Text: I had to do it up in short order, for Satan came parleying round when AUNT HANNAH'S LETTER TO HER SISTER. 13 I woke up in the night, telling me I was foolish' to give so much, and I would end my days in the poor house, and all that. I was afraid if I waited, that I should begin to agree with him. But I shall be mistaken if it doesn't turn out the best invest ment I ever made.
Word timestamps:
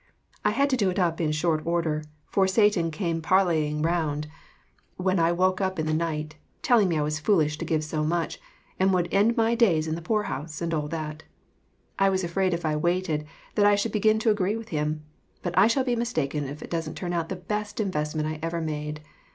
I 0.43 0.49
had 0.49 0.67
to 0.71 0.75
do 0.75 0.89
it 0.89 0.97
up 0.97 1.21
in 1.21 1.31
short 1.31 1.63
order, 1.63 2.03
for 2.25 2.47
Satan 2.47 2.89
came 2.89 3.21
parleying 3.21 3.83
round 3.83 4.25
when 4.97 5.19
AUNT 5.19 5.37
HANNAH'S 5.37 5.37
LETTER 5.37 5.37
TO 5.37 5.43
HER 5.43 5.45
SISTER. 5.45 5.45
13 5.45 5.45
I 5.45 5.47
woke 5.47 5.61
up 5.75 5.79
in 5.79 5.85
the 5.85 5.93
night, 5.93 6.35
telling 6.63 6.89
me 6.89 6.97
I 6.97 7.01
was 7.03 7.19
foolish' 7.19 7.57
to 7.59 7.65
give 7.65 7.83
so 7.83 8.03
much, 8.03 8.39
and 8.79 8.89
I 8.89 8.93
would 8.95 9.13
end 9.13 9.37
my 9.37 9.53
days 9.53 9.87
in 9.87 9.93
the 9.93 10.01
poor 10.01 10.23
house, 10.23 10.59
and 10.59 10.73
all 10.73 10.87
that. 10.87 11.21
I 11.99 12.09
was 12.09 12.23
afraid 12.23 12.55
if 12.55 12.65
I 12.65 12.75
waited, 12.77 13.27
that 13.53 13.67
I 13.67 13.75
should 13.75 13.91
begin 13.91 14.17
to 14.17 14.31
agree 14.31 14.57
with 14.57 14.69
him. 14.69 15.03
But 15.43 15.55
I 15.55 15.67
shall 15.67 15.83
be 15.83 15.95
mistaken 15.95 16.45
if 16.45 16.63
it 16.63 16.71
doesn't 16.71 16.95
turn 16.95 17.13
out 17.13 17.29
the 17.29 17.35
best 17.35 17.79
invest 17.79 18.15
ment 18.15 18.27
I 18.27 18.39
ever 18.41 18.59
made. 18.59 19.01